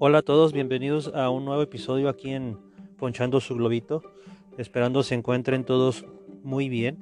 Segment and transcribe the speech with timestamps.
[0.00, 2.58] Hola a todos, bienvenidos a un nuevo episodio aquí en
[2.98, 4.02] Ponchando su Globito.
[4.58, 6.04] Esperando se encuentren todos
[6.42, 6.98] muy bien.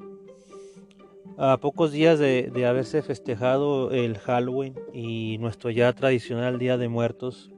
[1.39, 7.51] A pocos días de, haberse festejado el Halloween y nuestro ya tradicional Día de Muertos,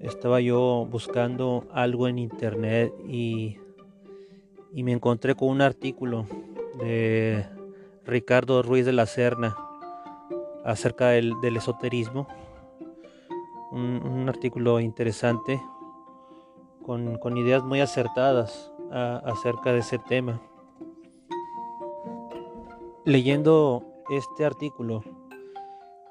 [0.00, 3.58] estaba yo buscando algo en internet y,
[4.72, 6.26] y me encontré con un artículo
[6.80, 7.44] de
[8.06, 9.56] Ricardo Ruiz de la Serna
[10.64, 12.28] acerca del, esoterismo.
[13.70, 15.60] Un, artículo interesante
[16.82, 20.40] con, ideas muy acertadas acerca de ese tema.
[23.04, 25.02] Leyendo este artículo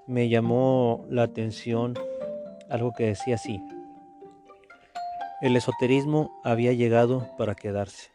[0.07, 1.95] me llamó la atención
[2.69, 3.61] algo que decía así.
[5.41, 8.11] El esoterismo había llegado para quedarse.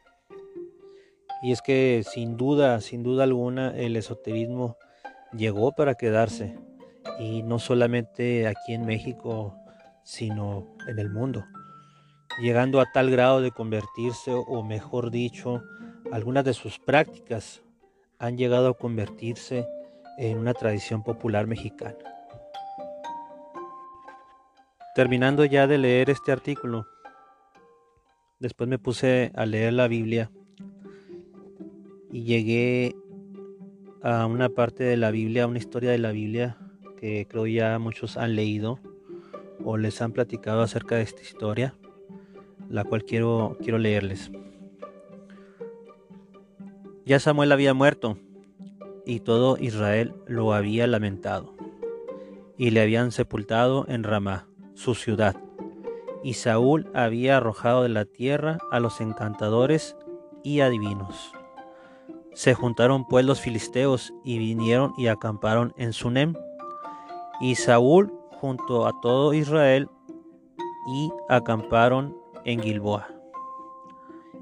[1.43, 4.77] Y es que sin duda, sin duda alguna, el esoterismo
[5.33, 6.57] llegó para quedarse.
[7.19, 9.57] Y no solamente aquí en México,
[10.05, 11.45] sino en el mundo.
[12.41, 15.63] Llegando a tal grado de convertirse, o mejor dicho,
[16.11, 17.63] algunas de sus prácticas
[18.19, 19.67] han llegado a convertirse
[20.19, 21.97] en una tradición popular mexicana.
[24.95, 26.87] Terminando ya de leer este artículo,
[28.39, 30.31] después me puse a leer la Biblia
[32.11, 32.95] y llegué
[34.03, 36.59] a una parte de la Biblia, una historia de la Biblia
[37.03, 38.79] que creo ya muchos han leído
[39.65, 41.75] o les han platicado acerca de esta historia,
[42.69, 44.31] la cual quiero, quiero leerles.
[47.05, 48.19] Ya Samuel había muerto
[49.05, 51.57] y todo Israel lo había lamentado
[52.57, 55.35] y le habían sepultado en Ramá, su ciudad.
[56.23, 59.97] Y Saúl había arrojado de la tierra a los encantadores
[60.45, 61.33] y adivinos.
[62.33, 66.35] Se juntaron pues los filisteos y vinieron y acamparon en Sunem.
[67.43, 69.91] Y Saúl junto a todo Israel
[70.89, 73.09] y acamparon en Gilboa.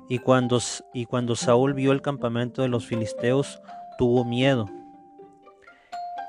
[0.09, 0.59] Y cuando,
[0.94, 3.60] y cuando Saúl vio el campamento de los filisteos,
[3.99, 4.69] tuvo miedo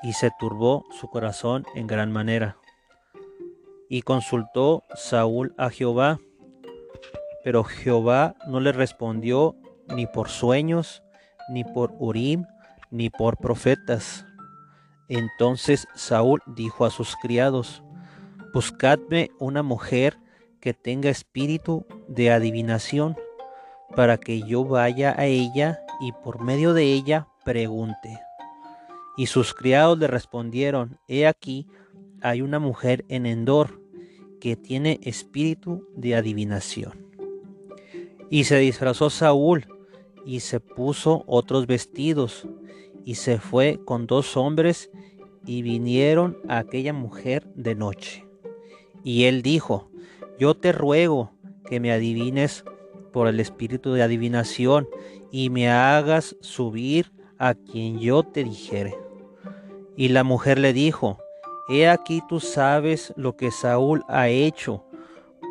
[0.02, 2.56] y se turbó su corazón en gran manera.
[3.88, 6.18] Y consultó Saúl a Jehová,
[7.44, 9.56] pero Jehová no le respondió
[9.94, 11.02] ni por sueños,
[11.50, 12.44] ni por Urim,
[12.90, 14.26] ni por profetas.
[15.14, 17.82] Entonces Saúl dijo a sus criados,
[18.54, 20.18] Buscadme una mujer
[20.58, 23.18] que tenga espíritu de adivinación,
[23.94, 28.20] para que yo vaya a ella y por medio de ella pregunte.
[29.18, 31.68] Y sus criados le respondieron, He aquí,
[32.22, 33.82] hay una mujer en Endor
[34.40, 37.06] que tiene espíritu de adivinación.
[38.30, 39.66] Y se disfrazó Saúl
[40.24, 42.48] y se puso otros vestidos
[43.04, 44.90] y se fue con dos hombres
[45.44, 48.26] y vinieron a aquella mujer de noche.
[49.04, 49.90] Y él dijo,
[50.38, 51.32] yo te ruego
[51.66, 52.64] que me adivines
[53.12, 54.88] por el espíritu de adivinación
[55.30, 58.96] y me hagas subir a quien yo te dijere.
[59.96, 61.18] Y la mujer le dijo,
[61.68, 64.84] He aquí tú sabes lo que Saúl ha hecho,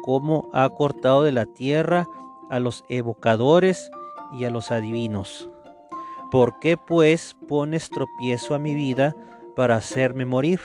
[0.04, 2.08] cómo ha cortado de la tierra
[2.50, 3.90] a los evocadores
[4.38, 5.50] y a los adivinos.
[6.32, 9.14] ¿Por qué pues pones tropiezo a mi vida
[9.56, 10.62] para hacerme morir?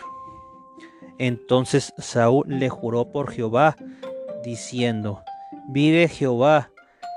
[1.18, 3.76] Entonces Saúl le juró por Jehová,
[4.44, 5.24] diciendo,
[5.68, 6.70] Vive Jehová,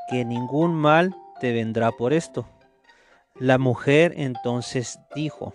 [0.10, 2.48] que ningún mal te vendrá por esto.
[3.36, 5.54] La mujer entonces dijo,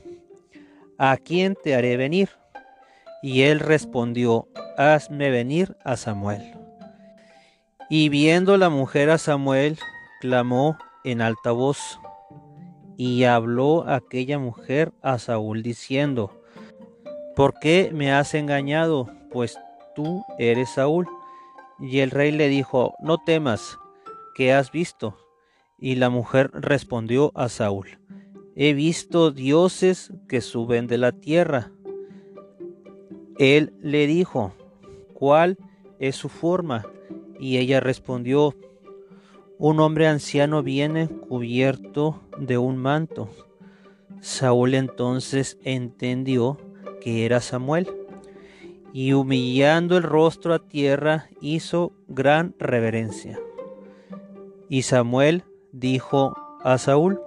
[0.97, 2.31] ¿A quién te haré venir?
[3.23, 4.47] Y él respondió,
[4.79, 6.55] Hazme venir a Samuel.
[7.91, 9.79] Y viendo la mujer a Samuel,
[10.21, 11.99] clamó en alta voz.
[12.97, 16.41] Y habló aquella mujer a Saúl diciendo,
[17.35, 19.09] ¿por qué me has engañado?
[19.31, 19.59] Pues
[19.95, 21.09] tú eres Saúl.
[21.81, 23.79] Y el rey le dijo, no temas,
[24.35, 25.17] ¿qué has visto?
[25.79, 27.99] Y la mujer respondió a Saúl,
[28.55, 31.73] he visto dioses que suben de la tierra.
[33.39, 34.53] Él le dijo,
[35.13, 35.59] ¿cuál
[35.99, 36.87] es su forma?
[37.41, 38.55] Y ella respondió,
[39.59, 43.29] un hombre anciano viene cubierto de un manto.
[44.21, 46.59] Saúl entonces entendió
[47.01, 47.89] que era Samuel
[48.93, 53.39] y humillando el rostro a tierra hizo gran reverencia.
[54.69, 57.21] Y Samuel dijo a Saúl,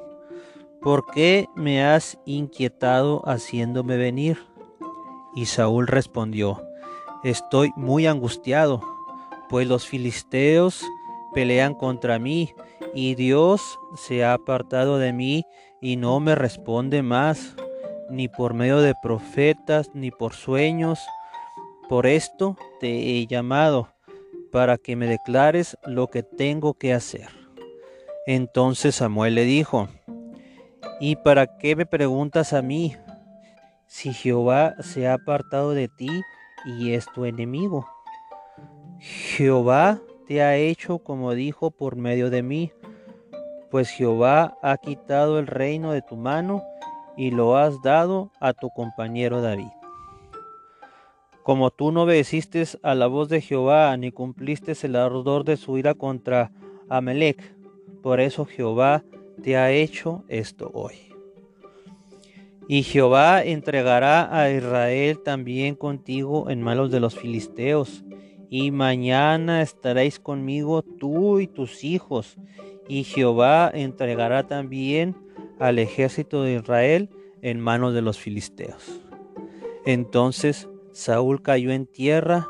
[0.82, 4.40] ¿por qué me has inquietado haciéndome venir?
[5.36, 6.64] Y Saúl respondió,
[7.24, 8.82] estoy muy angustiado,
[9.50, 10.84] pues los filisteos
[11.38, 12.56] pelean contra mí,
[12.96, 15.46] y Dios se ha apartado de mí
[15.80, 17.56] y no me responde más,
[18.10, 21.00] ni por medio de profetas, ni por sueños,
[21.90, 23.90] Por esto te he llamado,
[24.52, 27.30] para que me declares lo que tengo que hacer.
[28.26, 29.90] Entonces Samuel le dijo,
[31.00, 32.96] ¿y para qué me preguntas a mí?
[33.86, 36.10] Si Jehová se ha apartado de ti
[36.66, 37.88] y es tu enemigo.
[39.00, 42.72] Jehová te ha hecho como dijo por medio de mí,
[43.72, 46.64] pues Jehová ha quitado el reino de tu mano
[47.16, 49.68] y lo has dado a tu compañero David.
[51.44, 55.78] Como tú no obedeciste a la voz de Jehová, ni cumpliste el ardor de su
[55.78, 56.52] ira contra
[56.90, 57.56] Amalek,
[58.04, 59.04] por eso Jehová
[59.42, 60.96] te ha hecho esto hoy.
[62.68, 68.04] Y Jehová entregará a Israel también contigo en manos de los filisteos.
[68.50, 72.38] Y mañana estaréis conmigo tú y tus hijos.
[72.88, 75.16] Y Jehová entregará también
[75.60, 77.10] al ejército de Israel
[77.42, 79.02] en manos de los filisteos.
[79.86, 82.48] Entonces Saúl cayó en tierra,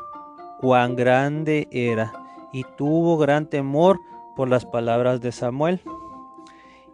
[0.60, 2.12] cuán grande era,
[2.52, 3.98] y tuvo gran temor
[4.36, 5.80] por las palabras de Samuel,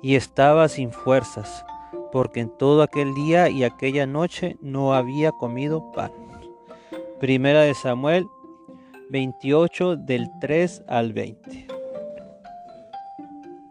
[0.02, 1.64] y estaba sin fuerzas,
[2.12, 6.12] porque en todo aquel día y aquella noche no había comido pan.
[7.20, 8.26] Primera de Samuel
[9.14, 11.68] 28 del 3 al 20.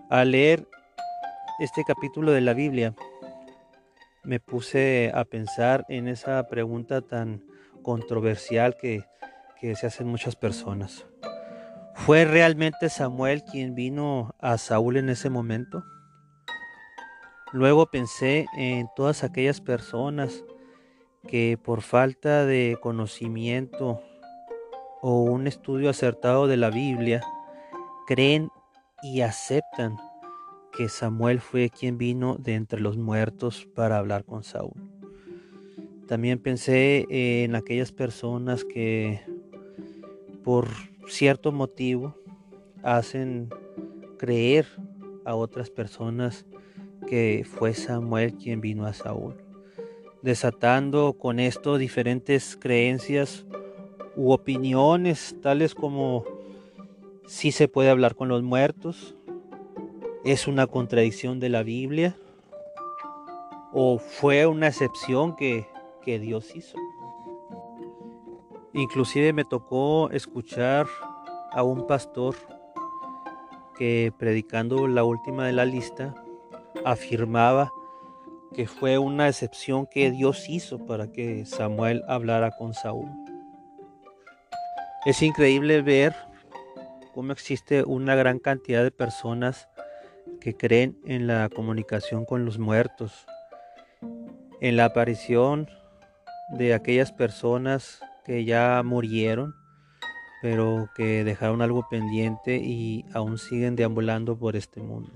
[0.09, 0.65] Al leer
[1.59, 2.95] este capítulo de la Biblia,
[4.23, 7.43] me puse a pensar en esa pregunta tan
[7.81, 9.03] controversial que,
[9.59, 11.05] se hacen muchas personas.
[11.93, 15.83] ¿Fue realmente Samuel quien vino a Saúl en ese momento?
[17.51, 20.45] Luego pensé en todas aquellas personas
[21.27, 24.01] que por falta de conocimiento
[25.05, 27.21] o un estudio acertado de la Biblia
[28.07, 28.49] creen
[29.03, 29.97] y aceptan
[30.71, 34.71] que Samuel fue quien vino de entre los muertos para hablar con Saúl.
[36.07, 39.19] También pensé en aquellas personas que
[40.41, 40.69] por
[41.07, 42.15] cierto motivo
[42.81, 43.49] hacen
[44.17, 44.65] creer
[45.25, 46.45] a otras personas
[47.07, 49.35] que fue Samuel quien vino a Saúl,
[50.21, 53.45] desatando con esto diferentes creencias
[54.15, 56.23] u opiniones tales como
[57.25, 59.15] si se puede hablar con los muertos,
[60.23, 62.15] es una contradicción de la Biblia
[63.73, 65.67] o fue una excepción que,
[66.03, 66.77] que Dios hizo.
[68.73, 70.87] Inclusive me tocó escuchar
[71.51, 72.35] a un pastor
[73.77, 76.13] que predicando la última de la lista
[76.85, 77.71] afirmaba
[78.53, 83.09] que fue una excepción que Dios hizo para que Samuel hablara con Saúl.
[85.05, 86.15] Es increíble ver
[87.13, 89.67] cómo existe una gran cantidad de personas
[90.39, 93.25] que creen en la comunicación con los muertos,
[94.61, 95.69] en la aparición
[96.57, 99.53] de aquellas personas que ya murieron,
[100.41, 105.11] pero que dejaron algo pendiente y aún siguen deambulando por este mundo.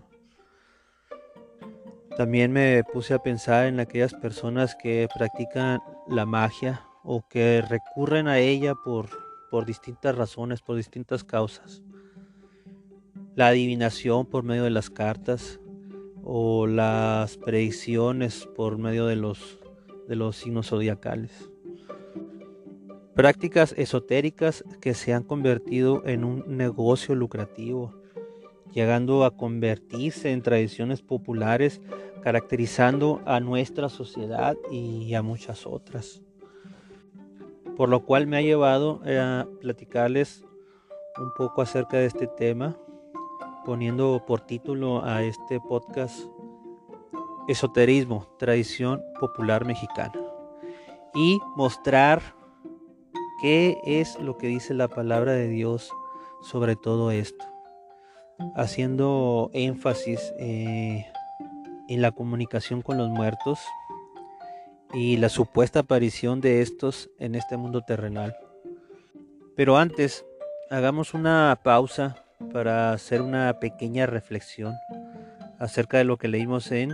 [2.17, 5.79] También me puse a pensar en aquellas personas que practican
[6.09, 11.83] la magia o que recurren a ella por, por distintas razones, por distintas causas.
[13.35, 15.59] La adivinación por medio de las cartas
[16.23, 19.59] o las predicciones por medio de los
[20.07, 21.49] de los signos zodiacales.
[23.13, 27.93] Prácticas esotéricas que se han convertido en un negocio lucrativo,
[28.71, 31.81] llegando a convertirse en tradiciones populares
[32.21, 36.21] caracterizando a nuestra sociedad y a muchas otras.
[37.77, 40.43] Por lo cual me ha llevado a platicarles
[41.19, 42.75] un poco acerca de este tema,
[43.65, 46.19] poniendo por título a este podcast
[47.47, 50.19] esoterismo, tradición popular mexicana.
[51.13, 52.21] Y mostrar
[53.41, 55.91] qué es lo que dice la palabra de Dios
[56.41, 57.45] sobre todo esto.
[58.55, 61.05] Haciendo énfasis eh,
[61.87, 63.59] en la comunicación con los muertos
[64.93, 68.35] y la supuesta aparición de estos en este mundo terrenal.
[69.55, 70.25] Pero antes,
[70.69, 74.73] hagamos una pausa para hacer una pequeña reflexión
[75.59, 76.93] acerca de lo que leímos en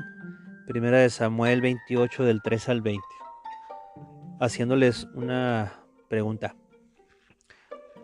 [0.67, 3.03] Primera de Samuel 28 del 3 al 20.
[4.39, 5.73] Haciéndoles una
[6.07, 6.55] pregunta.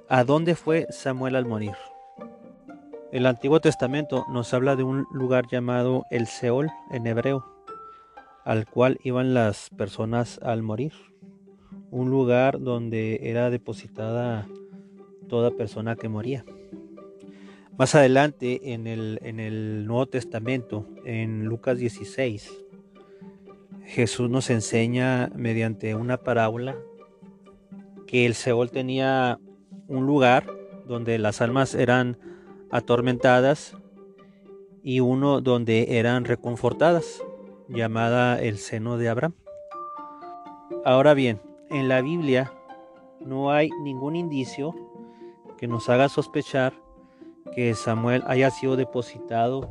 [0.09, 1.75] ¿A dónde fue Samuel al morir?
[3.11, 7.58] El Antiguo Testamento nos habla de un lugar llamado el Seol en hebreo,
[8.49, 10.91] al cual iban las personas al morir.
[11.91, 14.47] Un lugar donde era depositada
[15.27, 16.43] toda persona que moría.
[17.77, 22.51] Más adelante en el, en el Nuevo Testamento, en Lucas 16,
[23.85, 26.75] Jesús nos enseña mediante una parábola
[28.07, 29.39] que el Seol tenía
[29.87, 30.51] un lugar
[30.87, 32.17] donde las almas eran
[32.71, 33.77] atormentadas
[34.81, 37.21] y uno donde eran reconfortadas,
[37.69, 39.35] llamada el seno de Abraham.
[40.85, 42.51] Ahora bien, en la Biblia
[43.19, 44.75] no hay ningún indicio
[45.57, 46.73] que nos haga sospechar
[47.53, 49.67] que Samuel haya sido depositado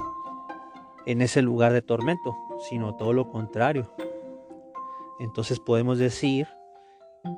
[1.07, 2.37] en ese lugar de tormento,
[2.69, 3.93] sino todo lo contrario.
[5.19, 6.47] Entonces podemos decir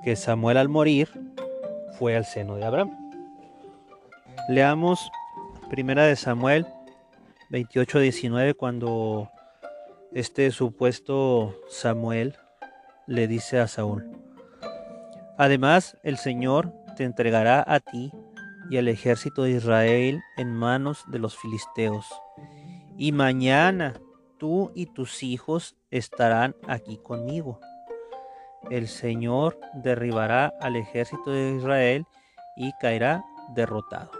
[0.05, 1.09] que Samuel al morir
[1.99, 2.91] fue al seno de Abraham.
[4.49, 5.11] Leamos
[5.71, 6.67] primera de Samuel
[7.51, 9.31] 28:19 cuando
[10.13, 12.37] este supuesto Samuel
[13.07, 14.11] le dice a Saúl,
[15.39, 18.11] además el Señor te entregará a ti
[18.71, 22.07] y al ejército de Israel en manos de los filisteos,
[22.97, 24.01] y mañana
[24.39, 27.61] tú y tus hijos estarán aquí conmigo.
[28.71, 32.05] El Señor derribará al ejército de Israel
[32.57, 33.25] y caerá
[33.55, 34.11] derrotado.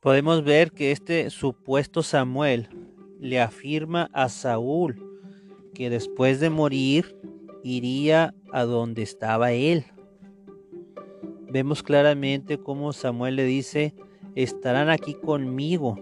[0.00, 2.68] Podemos ver que este supuesto Samuel
[3.20, 5.02] le afirma a Saúl
[5.74, 7.16] que después de morir
[7.62, 9.84] iría a donde estaba él.
[11.50, 13.94] Vemos claramente cómo Samuel le dice,
[14.34, 15.98] estarán aquí conmigo.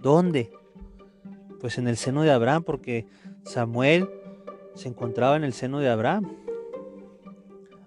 [0.00, 0.50] ¿Dónde?
[1.60, 3.06] Pues en el seno de Abraham, porque
[3.42, 4.08] Samuel
[4.74, 6.36] se encontraba en el seno de Abraham.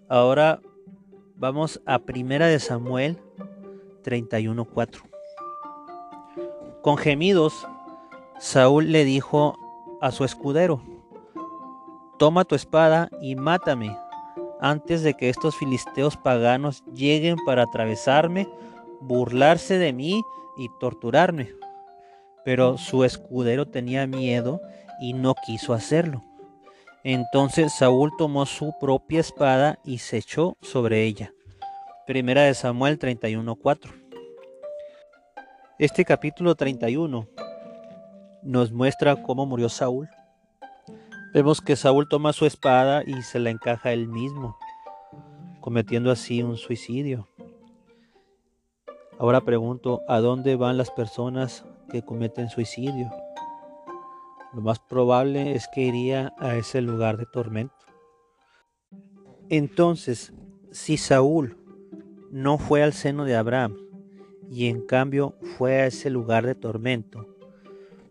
[0.09, 0.61] Ahora
[1.35, 3.17] vamos a Primera de Samuel
[4.03, 5.03] 31:4.
[6.81, 7.67] Con gemidos
[8.41, 9.55] Saúl le dijo
[10.01, 10.81] a su escudero,
[12.17, 13.95] Toma tu espada y mátame
[14.59, 18.49] antes de que estos filisteos paganos lleguen para atravesarme,
[18.99, 20.23] burlarse de mí
[20.57, 21.53] y torturarme.
[22.43, 24.59] Pero su escudero tenía miedo
[24.99, 26.23] y no quiso hacerlo.
[27.03, 31.31] Entonces Saúl tomó su propia espada y se echó sobre ella.
[32.07, 33.93] Primera de Samuel 31:4.
[35.77, 37.27] Este capítulo 31
[38.43, 40.09] nos muestra cómo murió Saúl.
[41.33, 44.57] Vemos que Saúl toma su espada y se la encaja él mismo,
[45.61, 47.27] cometiendo así un suicidio.
[49.17, 53.11] Ahora pregunto, ¿a dónde van las personas que cometen suicidio?
[54.53, 57.75] Lo más probable es que iría a ese lugar de tormento.
[59.49, 60.33] Entonces,
[60.71, 61.57] si Saúl
[62.31, 63.77] no fue al seno de Abraham
[64.49, 67.27] y en cambio fue a ese lugar de tormento,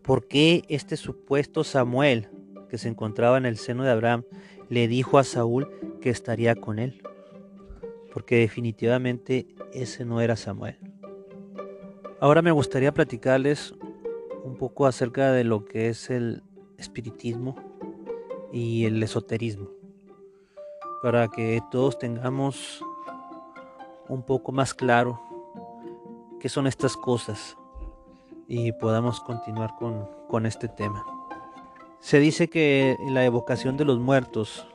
[0.03, 2.27] ¿Por qué este supuesto Samuel,
[2.69, 4.23] que se encontraba en el seno de Abraham,
[4.67, 5.69] le dijo a Saúl
[6.01, 7.03] que estaría con él?
[8.11, 10.77] Porque definitivamente ese no era Samuel.
[12.19, 13.75] Ahora me gustaría platicarles
[14.43, 16.41] un poco acerca de lo que es el
[16.77, 17.55] espiritismo
[18.51, 19.69] y el esoterismo,
[21.03, 22.83] para que todos tengamos
[24.09, 25.21] un poco más claro
[26.39, 27.55] qué son estas cosas
[28.53, 31.05] y podamos continuar con, este tema.
[32.01, 34.67] Se dice que la evocación de los muertos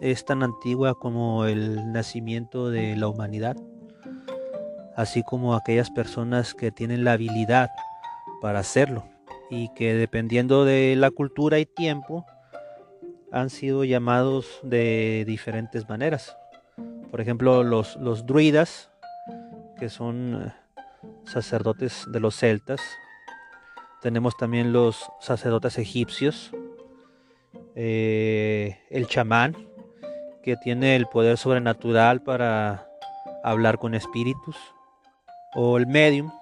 [0.00, 3.56] es tan antigua como el nacimiento de la humanidad,
[4.96, 7.70] así como aquellas personas que tienen la habilidad
[8.40, 9.04] para hacerlo
[9.50, 12.26] y que dependiendo de la cultura y tiempo
[13.30, 16.36] han sido llamados de diferentes maneras.
[17.12, 18.90] Por ejemplo, los, los druidas,
[19.78, 20.52] que son
[21.24, 22.80] sacerdotes de los celtas,
[24.02, 26.50] tenemos también los sacerdotes egipcios,
[27.76, 29.56] eh, el chamán,
[30.42, 32.88] que tiene el poder sobrenatural para
[33.44, 34.56] hablar con espíritus,
[35.54, 36.32] o el medium,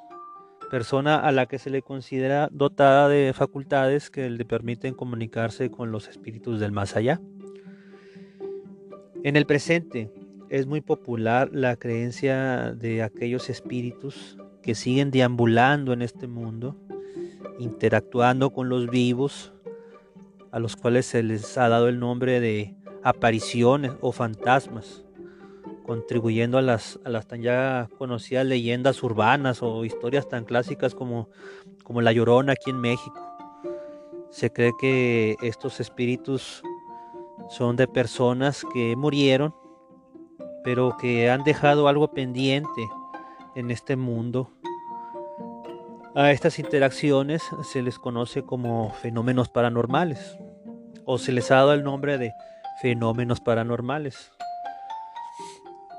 [0.71, 5.93] persona a la que se le considera dotada de facultades que le permiten comunicarse con
[5.93, 7.21] los espíritus del más allá.
[9.23, 10.11] En el presente
[10.49, 16.77] es muy popular la creencia de aquellos espíritus que siguen deambulando en este mundo
[17.61, 19.53] interactuando con los vivos,
[20.51, 22.75] a los cuales se les ha dado el nombre de
[23.05, 25.05] apariciones o fantasmas,
[25.85, 26.99] contribuyendo a las,
[27.29, 31.29] tan ya conocidas leyendas urbanas o historias tan clásicas como,
[31.85, 33.21] como La Llorona aquí en México.
[34.31, 36.63] Se cree que estos espíritus
[37.51, 39.55] son de personas que murieron,
[40.65, 42.89] pero que han dejado algo pendiente
[43.55, 44.51] en este mundo
[46.15, 50.39] a estas interacciones se les conoce como fenómenos paranormales
[51.05, 52.33] o se les ha dado el nombre de
[52.81, 54.33] fenómenos paranormales.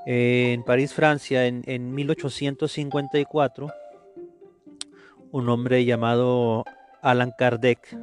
[0.04, 3.68] En París, Francia, en, 1854,
[5.30, 6.64] un hombre llamado
[7.02, 7.96] Alan Kardec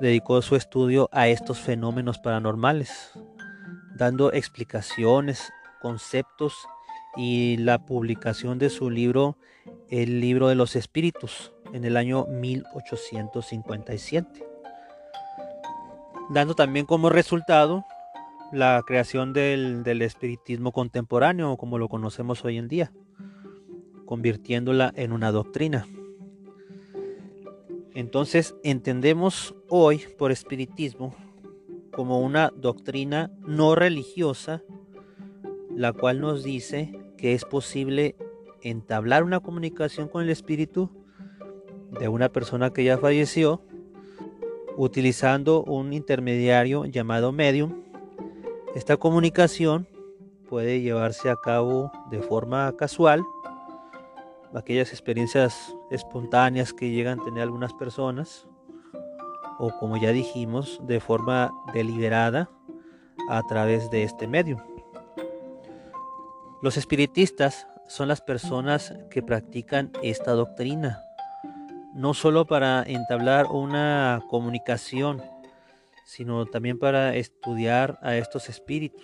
[0.00, 3.12] dedicó su estudio a estos fenómenos paranormales,
[3.96, 5.50] dando explicaciones,
[5.80, 6.54] conceptos
[7.16, 9.36] y la publicación de su libro
[9.88, 14.44] El libro de los espíritus en el año 1857,
[16.30, 17.84] dando también como resultado
[18.52, 22.92] la creación del, del espiritismo contemporáneo como lo conocemos hoy en día,
[24.06, 25.86] convirtiéndola en una doctrina.
[27.94, 31.14] Entonces entendemos hoy por espiritismo
[31.92, 34.62] como una doctrina no religiosa,
[35.74, 38.16] la cual nos dice que es posible
[38.62, 40.90] entablar una comunicación con el espíritu
[41.98, 43.60] de una persona que ya falleció
[44.76, 47.82] utilizando un intermediario llamado medium.
[48.74, 49.86] Esta comunicación
[50.48, 53.22] puede llevarse a cabo de forma casual,
[54.54, 58.48] aquellas experiencias espontáneas que llegan a tener algunas personas,
[59.58, 62.48] o como ya dijimos, de forma deliberada
[63.28, 64.69] a través de este medio.
[66.62, 71.02] Los espiritistas son las personas que practican esta doctrina,
[71.94, 75.22] no solo para entablar una comunicación,
[76.04, 79.00] sino también para estudiar a estos espíritus,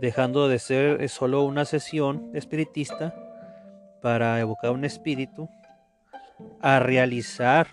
[0.00, 3.12] dejando de ser solo una sesión espiritista
[4.00, 5.48] para evocar un espíritu,
[6.60, 7.66] a realizar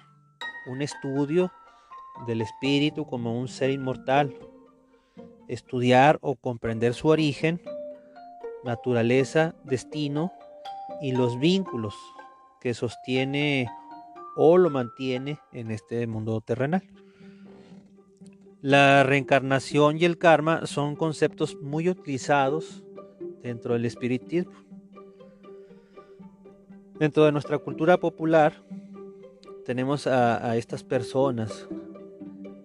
[0.66, 1.52] un estudio
[2.26, 4.34] del espíritu como un ser inmortal,
[5.48, 7.62] estudiar o comprender su origen,
[8.68, 10.32] naturaleza, destino
[11.02, 11.96] y los vínculos
[12.62, 13.68] que sostiene
[14.36, 16.84] o lo mantiene en este mundo terrenal.
[18.62, 22.84] La reencarnación y el karma son conceptos muy utilizados
[23.42, 24.54] dentro del espiritismo.
[27.00, 28.54] Dentro de nuestra cultura popular
[29.66, 31.68] tenemos a, estas personas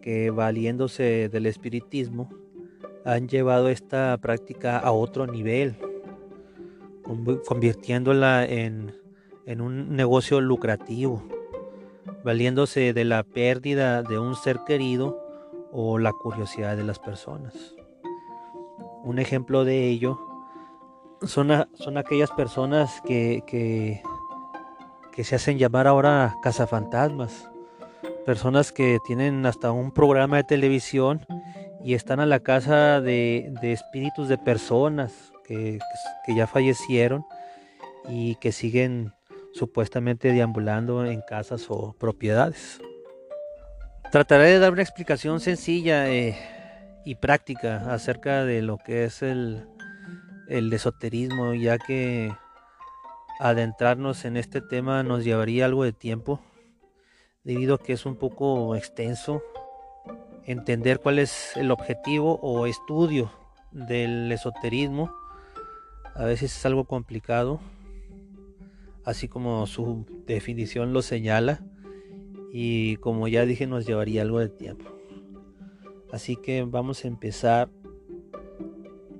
[0.01, 2.31] que valiéndose del espiritismo
[3.05, 5.77] han llevado esta práctica a otro nivel,
[7.03, 8.95] convirtiéndola en,
[9.47, 11.23] en un negocio lucrativo,
[12.25, 15.19] valiéndose de la pérdida de un ser querido
[15.73, 17.75] o la curiosidad de las personas.
[19.05, 20.19] Un ejemplo de ello
[21.23, 24.03] son, son aquellas personas que, que,
[25.13, 27.49] que se hacen llamar ahora cazafantasmas.
[28.27, 31.27] Personas que tienen hasta un programa de televisión
[31.85, 35.32] y están a la casa de, espíritus de personas
[36.25, 37.27] que, ya fallecieron
[38.09, 39.13] y que siguen
[39.53, 42.81] supuestamente deambulando en casas o propiedades.
[44.11, 46.37] Trataré de dar una explicación sencilla eh,
[47.05, 49.67] y práctica acerca de lo que es el,
[50.49, 52.33] el esoterismo, ya que
[53.41, 56.41] adentrarnos en este tema nos llevaría algo de tiempo,
[57.45, 59.43] debido a que es un poco extenso.
[60.45, 63.31] Entender cuál es el objetivo o estudio
[63.71, 65.22] del esoterismo
[66.15, 67.61] a veces es algo complicado,
[69.05, 71.65] así como su definición lo señala,
[72.53, 74.91] y como ya dije nos llevaría algo de tiempo.
[76.13, 77.71] Así que vamos a empezar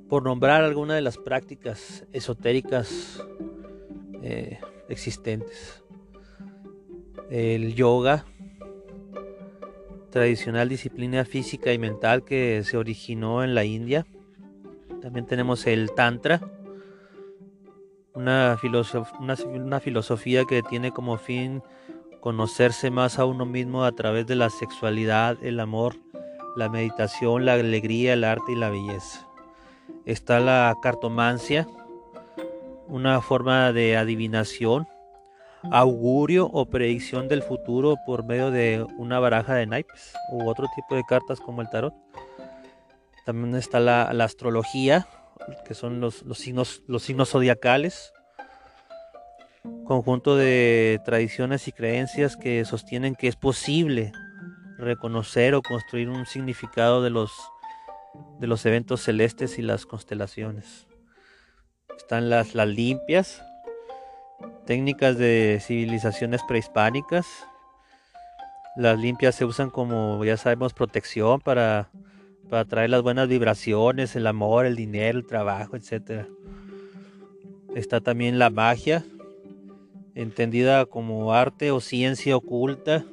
[0.09, 3.25] por nombrar algunas de las prácticas esotéricas
[4.23, 5.83] eh, existentes.
[7.31, 8.27] El yoga,
[10.11, 14.07] tradicional disciplina física y mental que se originó en la India.
[15.01, 16.43] También tenemos el Tantra,
[18.23, 21.63] una, filosofía que tiene como fin
[22.21, 25.97] conocerse más a uno mismo a través de la sexualidad, el amor,
[26.57, 29.27] la meditación, la alegría, el arte y la belleza.
[30.07, 31.67] Está la cartomancia,
[32.89, 34.87] una forma de adivinación,
[35.71, 40.95] augurio o predicción del futuro por medio de una baraja de naipes u otro tipo
[40.95, 41.95] de cartas como el tarot.
[43.25, 45.07] También está la, astrología,
[45.65, 48.13] que son los, signos, los signos zodiacales,
[49.85, 54.13] conjunto de tradiciones y creencias que sostienen que es posible
[54.79, 57.33] reconocer o construir un significado de los,
[58.41, 60.87] de los eventos celestes y las constelaciones.
[61.97, 63.43] Están las, las limpias,
[64.67, 67.27] técnicas de civilizaciones prehispánicas.
[68.77, 71.91] Las limpias se usan como, ya sabemos, protección para,
[72.49, 76.27] para traer las buenas vibraciones, el amor, el dinero, el trabajo, etc.
[77.75, 79.05] Está también la magia,
[80.15, 83.05] entendida como arte o ciencia oculta.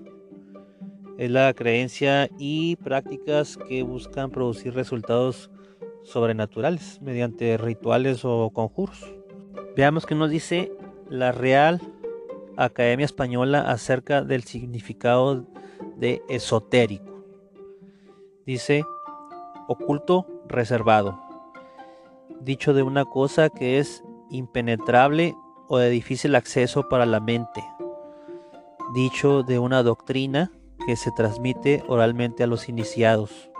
[1.17, 5.49] Es la creencia y prácticas que buscan producir resultados
[6.03, 9.13] sobrenaturales mediante rituales o conjuros.
[9.75, 10.71] Veamos qué nos dice
[11.09, 11.81] la Real
[12.57, 15.45] Academia Española acerca del significado
[15.97, 17.23] de esotérico.
[18.45, 18.83] Dice,
[19.69, 21.21] oculto reservado.
[22.41, 25.35] Dicho de una cosa que es impenetrable
[25.67, 27.63] o de difícil acceso para la mente.
[28.93, 30.51] Dicho de una doctrina
[30.87, 33.51] que se transmite oralmente a los iniciados.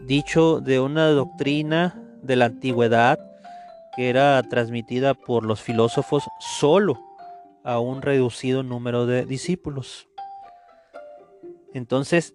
[0.00, 3.18] Dicho de una doctrina de la antigüedad
[3.94, 6.98] que era transmitida por los filósofos solo
[7.62, 10.08] a un reducido número de discípulos.
[11.72, 12.34] Entonces,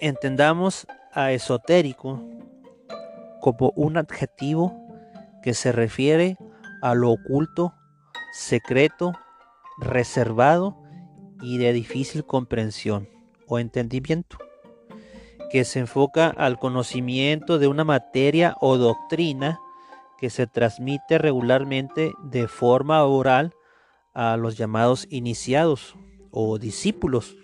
[0.00, 0.86] entendamos
[1.18, 2.22] a esotérico
[3.40, 4.72] como un adjetivo
[5.42, 6.36] que se refiere
[6.80, 7.74] a lo oculto,
[8.32, 9.14] secreto,
[9.80, 10.80] reservado
[11.42, 13.08] y de difícil comprensión
[13.48, 14.38] o entendimiento,
[15.50, 19.58] que se enfoca al conocimiento de una materia o doctrina
[20.18, 23.54] que se transmite regularmente de forma oral
[24.14, 25.96] a los llamados iniciados
[26.30, 27.36] o discípulos.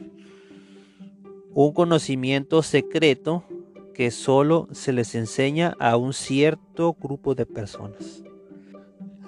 [1.54, 3.44] Un conocimiento secreto
[3.94, 8.22] que solo se les enseña a un cierto grupo de personas.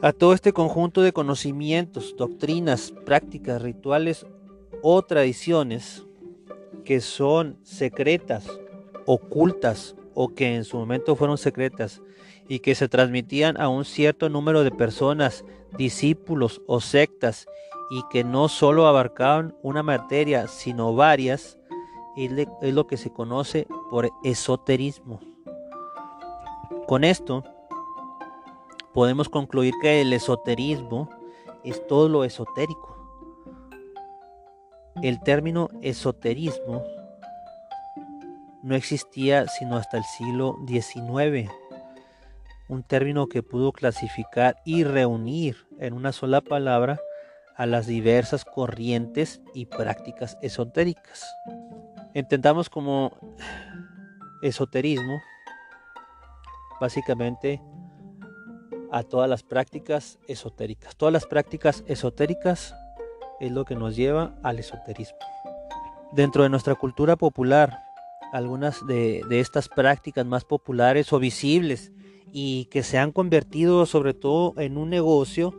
[0.03, 4.27] A todo este conjunto de conocimientos, doctrinas, prácticas, rituales
[4.83, 6.05] o tradiciones
[6.85, 8.47] que son secretas,
[9.07, 12.03] ocultas o que en su momento fueron secretas
[12.49, 15.45] y que se transmitían a un cierto número de personas,
[15.77, 17.47] discípulos o sectas,
[17.91, 21.59] y que no solo abarcaban una materia, sino varias,
[22.17, 25.21] es lo que se conoce por esoterismo.
[26.87, 27.45] Con esto,
[28.95, 31.11] podemos concluir que el esoterismo
[31.65, 32.97] es todo lo esotérico.
[35.03, 36.83] El término esoterismo
[38.63, 41.51] no existía sino hasta el siglo XIX
[42.69, 46.99] un término que pudo clasificar y reunir en una sola palabra
[47.57, 51.25] a las diversas corrientes y prácticas esotéricas.
[52.17, 53.13] Entendamos como
[54.41, 55.21] esoterismo
[56.81, 57.61] básicamente
[58.91, 60.97] a todas las prácticas esotéricas.
[60.97, 62.75] Todas las prácticas esotéricas
[63.39, 65.19] es lo que nos lleva al esoterismo.
[66.13, 67.81] Dentro de nuestra cultura popular,
[68.33, 71.93] algunas de, de estas prácticas más populares o visibles
[72.33, 75.53] y que se han convertido sobre todo en un negocio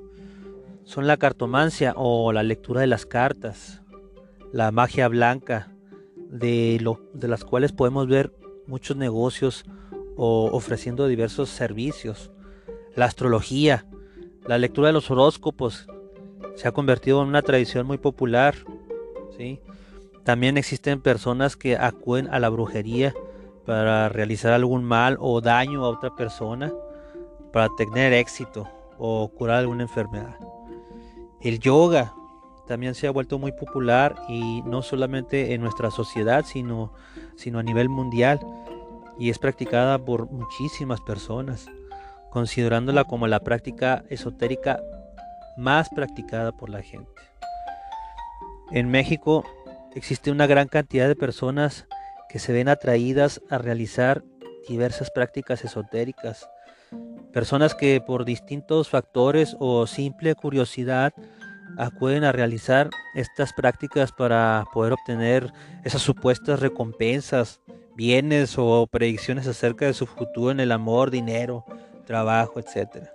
[0.86, 3.84] son la cartomancia o la lectura de las cartas,
[4.52, 5.77] la magia blanca,
[6.30, 8.34] de, lo, de las cuales podemos ver
[8.68, 9.66] muchos negocios
[10.16, 12.32] o ofreciendo diversos servicios,
[12.96, 13.86] la astrología,
[14.46, 15.88] la lectura de los horóscopos,
[16.56, 18.56] se ha convertido en una tradición muy popular.
[19.38, 19.60] ¿sí?
[20.24, 23.14] También existen personas que acuden a la brujería
[23.66, 26.74] para realizar algún mal o daño a otra persona,
[27.54, 30.36] para tener éxito o curar alguna enfermedad.
[31.42, 32.16] El yoga
[32.68, 36.94] también se ha vuelto muy popular y no solamente en nuestra sociedad, sino,
[37.36, 38.40] sino a nivel mundial
[39.18, 41.66] y es practicada por muchísimas personas,
[42.30, 44.80] considerándola como la práctica esotérica
[45.58, 47.10] más practicada por la gente.
[48.72, 49.44] En México
[49.96, 51.88] existe una gran cantidad de personas
[52.30, 54.24] que se ven atraídas a realizar
[54.68, 56.50] diversas prácticas esotéricas.
[57.32, 61.14] Personas que por distintos factores o simple curiosidad
[61.78, 65.52] acuden a realizar estas prácticas para poder obtener
[65.84, 67.62] esas supuestas recompensas,
[67.96, 71.66] bienes o predicciones acerca de su futuro en el amor, dinero,
[72.06, 73.08] trabajo, etc.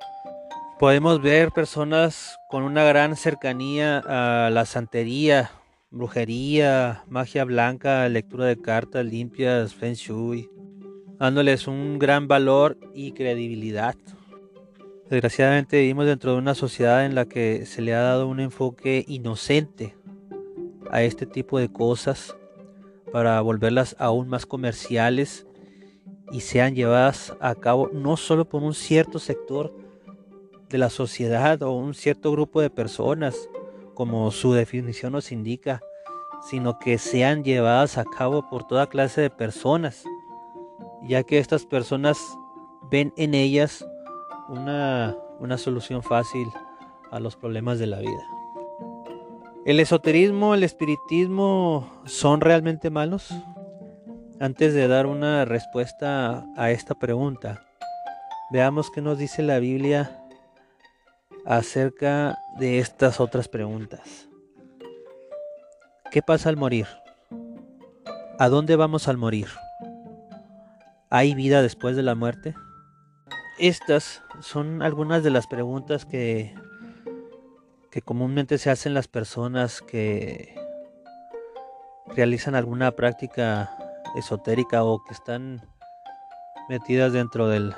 [0.78, 5.50] Podemos ver personas con una gran cercanía a la santería,
[5.90, 10.50] brujería, magia blanca, lectura de cartas limpias, feng shui,
[11.18, 13.94] dándoles un gran valor y credibilidad.
[15.10, 19.04] Desgraciadamente vivimos dentro de una sociedad en la que se le ha dado un enfoque
[19.06, 19.94] inocente
[20.90, 22.36] a este tipo de cosas
[23.12, 25.46] para volverlas aún más comerciales
[26.32, 29.74] y sean llevadas a cabo no solo por un cierto sector
[30.70, 33.36] de la sociedad o un cierto grupo de personas,
[33.94, 35.82] como su definición nos indica,
[36.48, 40.04] sino que sean llevadas a cabo por toda clase de personas,
[41.06, 42.18] ya que estas personas
[42.90, 43.86] ven en ellas
[44.52, 46.46] una, una solución fácil
[47.10, 48.22] a los problemas de la vida.
[49.64, 53.30] ¿El esoterismo, el espiritismo son realmente malos?
[54.40, 57.64] Antes de dar una respuesta a esta pregunta,
[58.50, 60.18] veamos qué nos dice la Biblia
[61.46, 64.28] acerca de estas otras preguntas.
[66.10, 66.86] ¿Qué pasa al morir?
[68.38, 69.48] ¿A dónde vamos al morir?
[71.08, 72.54] ¿Hay vida después de la muerte?
[73.58, 76.54] Estas son algunas de las preguntas que,
[77.90, 80.54] que comúnmente se hacen las personas que
[82.14, 83.70] realizan alguna práctica
[84.16, 85.62] esotérica o que están
[86.68, 87.74] metidas dentro del,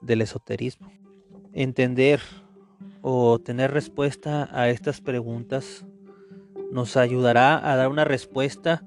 [0.00, 0.92] del esoterismo.
[1.52, 2.20] Entender
[3.02, 5.84] o tener respuesta a estas preguntas
[6.70, 8.84] nos ayudará a dar una respuesta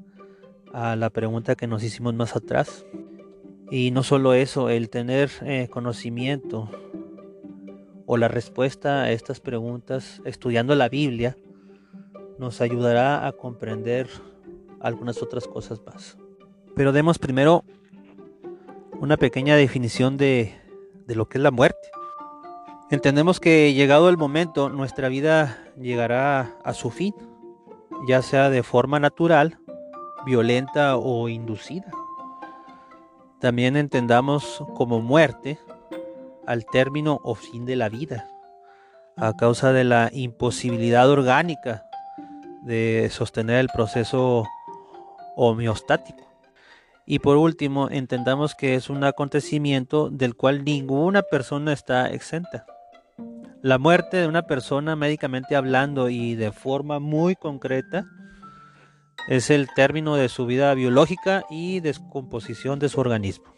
[0.74, 2.86] a la pregunta que nos hicimos más atrás.
[3.72, 6.70] Y no solo eso, el tener eh, conocimiento
[8.06, 11.36] o la respuesta a estas preguntas estudiando la Biblia
[12.38, 14.08] nos ayudará a comprender
[14.80, 16.18] algunas otras cosas más.
[16.76, 17.64] Pero demos primero
[19.00, 20.54] una pequeña definición de,
[21.08, 21.90] de lo que es la muerte.
[22.92, 27.16] Entendemos que llegado el momento nuestra vida llegará a su fin,
[28.08, 29.58] ya sea de forma natural,
[30.26, 31.92] violenta o inducida.
[33.40, 35.60] También entendamos como muerte
[36.48, 38.28] al término o fin de la vida,
[39.18, 41.86] a causa de la imposibilidad orgánica
[42.64, 44.46] de sostener el proceso
[45.36, 46.26] homeostático.
[47.06, 52.66] Y por último, entendamos que es un acontecimiento del cual ninguna persona está exenta.
[53.62, 58.06] La muerte de una persona médicamente hablando y de forma muy concreta
[59.28, 63.54] es el término de su vida biológica y descomposición de su organismo.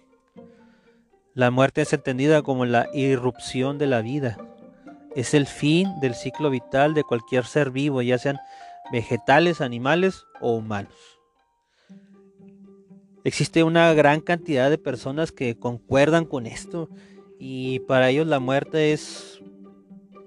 [1.34, 4.38] La muerte es entendida como la irrupción de la vida.
[5.16, 8.40] Es el fin del ciclo vital de cualquier ser vivo, ya sean
[8.92, 10.96] vegetales, animales o humanos.
[13.24, 16.90] Existe una gran cantidad de personas que concuerdan con esto
[17.40, 19.42] y para ellos la muerte es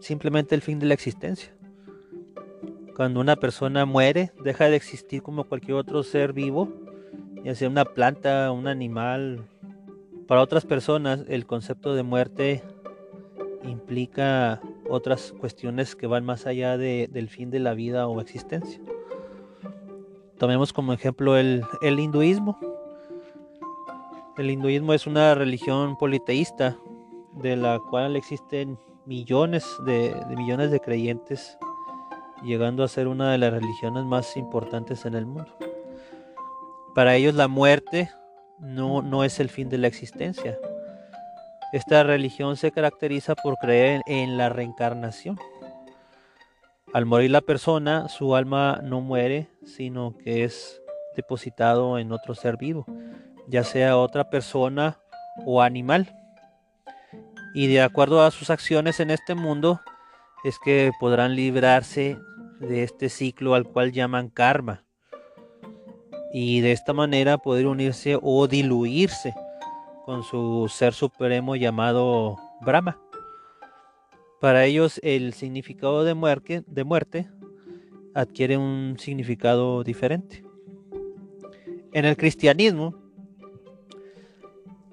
[0.01, 1.53] simplemente el fin de la existencia.
[3.01, 6.69] Cuando una persona muere, deja de existir como cualquier otro ser vivo,
[7.43, 9.49] ya sea una planta, un animal.
[10.29, 12.63] Para otras personas, el concepto de muerte
[13.65, 18.83] implica otras cuestiones que van más allá del fin de la vida o existencia.
[20.37, 22.59] Tomemos como ejemplo el, hinduismo.
[24.37, 26.77] El hinduismo es una religión politeísta
[27.33, 31.57] de la cual existen millones de millones de creyentes
[32.43, 35.57] llegando a ser una de las religiones más importantes en el mundo.
[36.95, 38.11] Para ellos la muerte
[38.59, 40.59] no, no es el fin de la existencia.
[41.73, 45.39] Esta religión se caracteriza por creer en la reencarnación.
[46.93, 50.83] Al morir la persona, su alma no muere, sino que es
[51.15, 52.85] depositado en otro ser vivo,
[53.47, 54.99] ya sea otra persona
[55.47, 56.13] o animal.
[57.55, 59.81] Y de acuerdo a sus acciones en este mundo,
[60.43, 62.19] es que podrán librarse
[62.61, 64.85] de este ciclo al cual llaman karma.
[66.33, 69.35] Y de esta manera poder unirse o diluirse
[70.05, 73.01] con su ser supremo llamado Brahma.
[74.41, 77.29] Para ellos el significado de muerte,
[78.15, 80.45] adquiere un significado diferente.
[81.93, 82.95] En el cristianismo,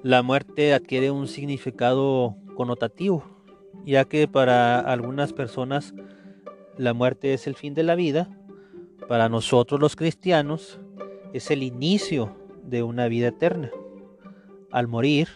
[0.04, 3.24] la muerte adquiere un significado connotativo,
[3.86, 5.94] ya que para algunas personas
[6.78, 8.30] la muerte es el fin de la vida,
[9.08, 10.80] para nosotros los cristianos
[11.34, 13.72] es el inicio de una vida eterna.
[14.72, 15.28] Al morir,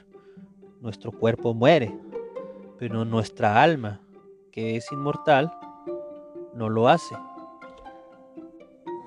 [0.82, 1.98] nuestro cuerpo muere,
[2.78, 4.02] pero nuestra alma,
[4.52, 5.52] que es inmortal,
[6.54, 7.16] no lo hace.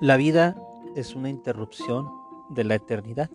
[0.01, 0.55] La vida
[0.95, 2.09] es una interrupción
[2.49, 3.29] de la eternidad.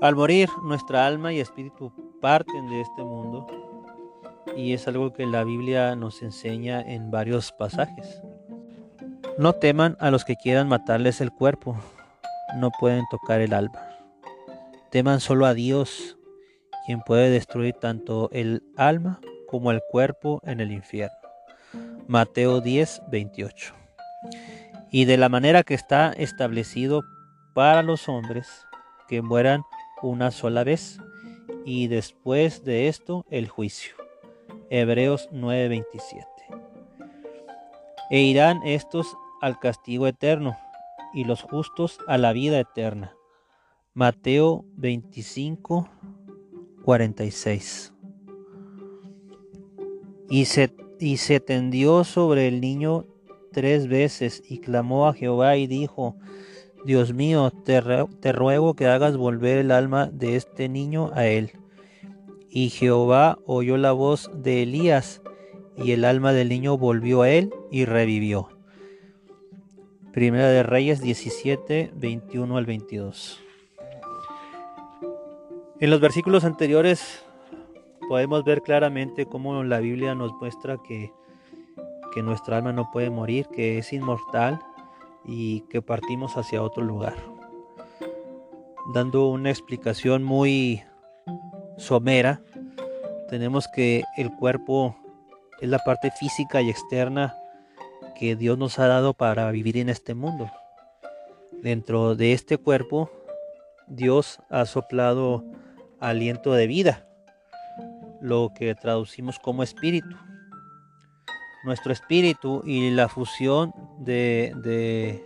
[0.00, 3.46] Al morir, nuestra alma y espíritu parten de este mundo
[4.56, 8.22] y es algo que la Biblia nos enseña en varios pasajes.
[9.38, 11.76] No teman a los que quieran matarles el cuerpo,
[12.56, 13.80] no pueden tocar el alma.
[14.90, 16.18] Teman solo a Dios,
[16.84, 21.16] quien puede destruir tanto el alma como el cuerpo en el infierno.
[22.06, 23.74] Mateo 10, 28.
[24.90, 27.02] Y de la manera que está establecido
[27.54, 28.66] para los hombres
[29.08, 29.62] que mueran
[30.02, 30.98] una sola vez,
[31.64, 34.01] y después de esto el juicio.
[34.74, 36.24] Hebreos 9:27.
[38.08, 40.56] E irán estos al castigo eterno
[41.12, 43.14] y los justos a la vida eterna.
[43.92, 45.90] Mateo 25,
[46.86, 47.92] 46.
[50.30, 53.04] Y se, y se tendió sobre el niño
[53.52, 56.16] tres veces y clamó a Jehová y dijo,
[56.86, 57.82] Dios mío, te,
[58.20, 61.52] te ruego que hagas volver el alma de este niño a él.
[62.54, 65.22] Y Jehová oyó la voz de Elías,
[65.74, 68.50] y el alma del niño volvió a él y revivió.
[70.12, 73.40] Primera de Reyes 17, 21 al 22.
[75.80, 77.24] En los versículos anteriores
[78.06, 81.10] podemos ver claramente cómo la Biblia nos muestra que,
[82.12, 84.60] que nuestra alma no puede morir, que es inmortal
[85.24, 87.16] y que partimos hacia otro lugar.
[88.92, 90.82] dando una explicación muy
[91.76, 92.40] somera,
[93.28, 94.96] tenemos que el cuerpo
[95.60, 97.34] es la parte física y externa
[98.18, 100.50] que Dios nos ha dado para vivir en este mundo.
[101.62, 103.10] Dentro de este cuerpo,
[103.86, 105.44] Dios ha soplado
[106.00, 107.06] aliento de vida,
[108.20, 110.16] lo que traducimos como espíritu.
[111.64, 115.24] Nuestro espíritu y la fusión de, de,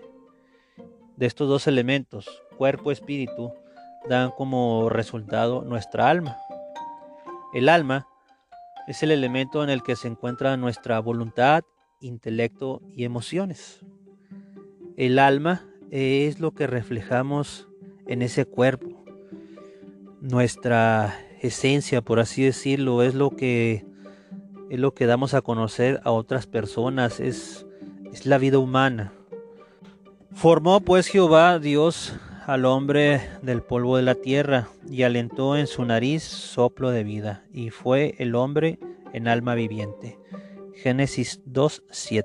[1.18, 3.52] estos dos elementos, cuerpo-espíritu,
[4.09, 6.37] dan como resultado nuestra alma.
[7.53, 8.07] El alma
[8.87, 11.64] es el elemento en el que se encuentra nuestra voluntad,
[12.01, 13.85] intelecto y emociones.
[14.97, 17.69] El alma es lo que reflejamos
[18.07, 19.05] en ese cuerpo.
[20.21, 23.85] Nuestra esencia, por así decirlo, es lo que
[24.71, 27.66] es lo que damos a conocer a otras personas, es,
[28.12, 29.12] es la vida humana.
[30.33, 32.14] Formó pues Jehová Dios
[32.46, 37.42] al hombre del polvo de la tierra y alentó en su nariz soplo de vida,
[37.52, 38.78] y fue el hombre
[39.12, 40.16] en alma viviente.
[40.74, 42.24] Génesis 2.7.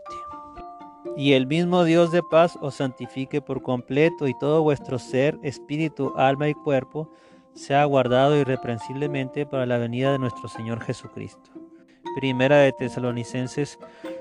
[1.18, 6.14] Y el mismo Dios de paz os santifique por completo y todo vuestro ser, espíritu,
[6.16, 7.12] alma y cuerpo
[7.54, 11.50] sea guardado irreprensiblemente para la venida de nuestro Señor Jesucristo.
[12.16, 13.80] Primera de Tesalonicenses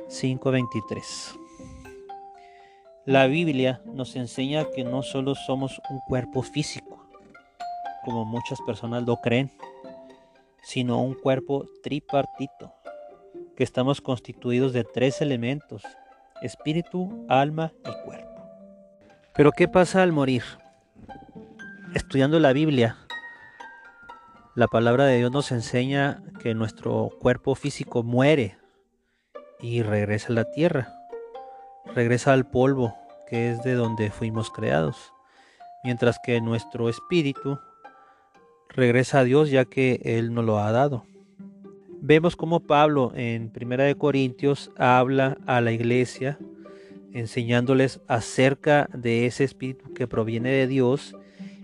[0.08, 1.39] 5:23.
[3.10, 7.04] La Biblia nos enseña que no solo somos un cuerpo físico,
[8.04, 9.50] como muchas personas lo creen,
[10.62, 12.72] sino un cuerpo tripartito,
[13.56, 15.82] que estamos constituidos de tres elementos,
[16.40, 18.48] espíritu, alma y cuerpo.
[19.34, 20.44] Pero ¿qué pasa al morir?
[21.96, 22.96] Estudiando la Biblia,
[24.54, 28.56] la palabra de Dios nos enseña que nuestro cuerpo físico muere
[29.58, 30.94] y regresa a la tierra,
[31.92, 32.99] regresa al polvo
[33.30, 35.12] que es de donde fuimos creados,
[35.84, 37.58] mientras que nuestro espíritu
[38.68, 41.04] regresa a Dios ya que Él nos lo ha dado.
[42.02, 46.38] Vemos como Pablo en Primera de Corintios habla a la iglesia
[47.12, 51.16] enseñándoles acerca de ese espíritu que proviene de Dios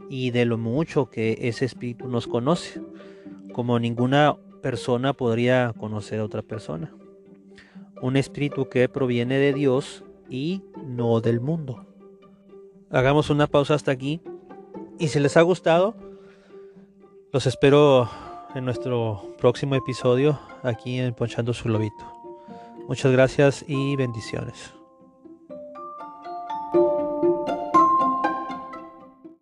[0.08, 2.80] y de lo mucho que ese espíritu nos conoce,
[3.52, 6.92] como ninguna persona podría conocer a otra persona.
[8.02, 11.84] Un espíritu que proviene de Dios y no del mundo.
[12.90, 14.20] Hagamos una pausa hasta aquí
[14.98, 15.94] y si les ha gustado,
[17.32, 18.08] los espero
[18.54, 22.04] en nuestro próximo episodio aquí en Ponchando su Lobito.
[22.88, 24.72] Muchas gracias y bendiciones.